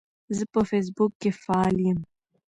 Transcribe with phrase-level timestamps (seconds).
[0.35, 1.99] زه په فیسبوک کې فعال یم.